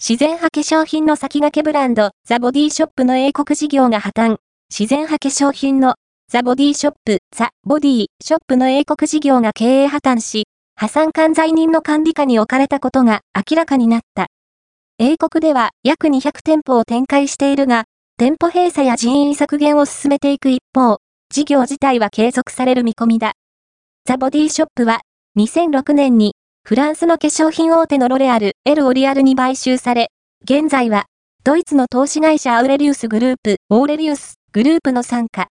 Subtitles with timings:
[0.00, 4.36] 自然派化粧品の先駆けブランド、ザ・ボディショップの英国事業が破綻。
[4.70, 5.96] 自然派化粧品の
[6.30, 14.28] ザ・ボディショップ、ザ・ボディショップの英国事業が経営破綻し、破産管財人の管理下に置かれたことが明らかになった。
[14.98, 17.84] 英国では約200店舗を展開しているが、
[18.18, 23.32] 店舗閉鎖や人員削減を進めていく一方、事業自体は継続される見込みだ。
[24.06, 25.00] ザ・ボディショップは、
[25.36, 26.34] 2006年に
[26.68, 30.10] フランスの化粧品大手のロレアル、エル・オリアルに買収され、
[30.44, 31.06] 現在は、
[31.42, 35.46] ドイツの投資会社アウレリウスグループ、オーレリウスグループの傘下。